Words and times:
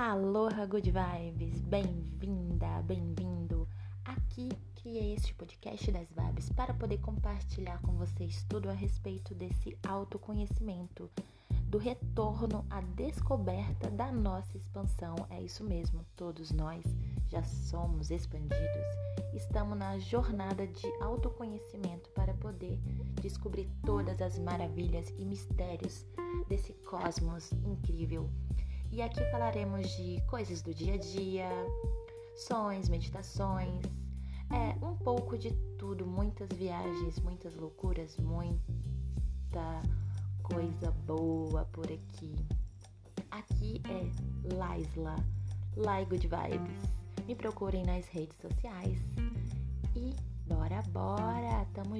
Aloha 0.00 0.64
Good 0.64 0.92
Vibes, 0.92 1.60
bem-vinda, 1.62 2.80
bem-vindo. 2.82 3.68
Aqui 4.04 4.48
criei 4.76 5.12
este 5.14 5.34
podcast 5.34 5.90
das 5.90 6.06
vibes 6.12 6.48
para 6.50 6.72
poder 6.72 6.98
compartilhar 6.98 7.82
com 7.82 7.96
vocês 7.96 8.46
tudo 8.48 8.70
a 8.70 8.72
respeito 8.72 9.34
desse 9.34 9.76
autoconhecimento, 9.84 11.10
do 11.64 11.78
retorno 11.78 12.64
à 12.70 12.80
descoberta 12.80 13.90
da 13.90 14.12
nossa 14.12 14.56
expansão. 14.56 15.16
É 15.30 15.42
isso 15.42 15.64
mesmo, 15.64 16.06
todos 16.14 16.52
nós 16.52 16.84
já 17.26 17.42
somos 17.42 18.12
expandidos. 18.12 18.86
Estamos 19.34 19.76
na 19.76 19.98
jornada 19.98 20.64
de 20.64 20.86
autoconhecimento 21.02 22.08
para 22.10 22.34
poder 22.34 22.78
descobrir 23.20 23.68
todas 23.84 24.22
as 24.22 24.38
maravilhas 24.38 25.12
e 25.18 25.24
mistérios 25.24 26.06
desse 26.48 26.72
cosmos 26.84 27.50
incrível 27.64 28.30
e 28.90 29.02
aqui 29.02 29.24
falaremos 29.30 29.88
de 29.96 30.20
coisas 30.22 30.62
do 30.62 30.72
dia 30.72 30.94
a 30.94 30.98
dia, 30.98 31.48
sonhos, 32.36 32.88
meditações, 32.88 33.82
é 34.50 34.84
um 34.84 34.96
pouco 34.96 35.36
de 35.36 35.52
tudo, 35.76 36.06
muitas 36.06 36.48
viagens, 36.56 37.18
muitas 37.20 37.54
loucuras, 37.54 38.16
muita 38.18 39.82
coisa 40.42 40.90
boa 41.06 41.64
por 41.66 41.84
aqui. 41.84 42.34
Aqui 43.30 43.82
é 43.84 44.54
Laisla, 44.54 45.16
Lai 45.76 46.06
Good 46.06 46.28
Vibes. 46.28 46.98
Me 47.26 47.34
procurem 47.34 47.84
nas 47.84 48.06
redes 48.06 48.36
sociais 48.38 48.98
e 49.94 50.14
bora, 50.46 50.80
bora, 50.88 51.66
tamo! 51.74 51.97